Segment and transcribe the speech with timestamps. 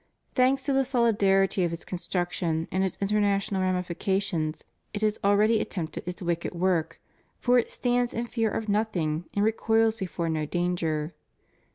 [0.33, 4.63] Thanks to the solidarity of its construction and its international ramifications,
[4.95, 6.99] it has already attempted its wicked work,
[7.37, 11.13] for it stands in fear of nothing and recoils before no danger.